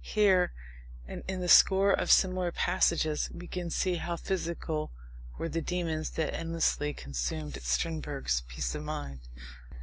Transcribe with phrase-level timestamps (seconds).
[0.00, 0.54] Here,
[1.06, 4.90] and in a score of similar passages, we can see how physical
[5.36, 9.20] were the demons that endlessly consumed Strindberg's peace of mind.